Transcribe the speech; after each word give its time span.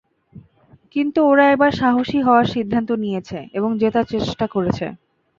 কিন্তু 0.95 1.19
ওরা 1.27 1.45
এবার 1.55 1.71
সাহসী 1.79 2.19
হওয়ার 2.21 2.45
সিদ্ধান্ত 2.53 2.89
নিয়েছে 3.03 3.39
এবং 3.57 3.69
জেতার 3.81 4.05
চেষ্টা 4.13 4.45
করেছে। 4.47 4.85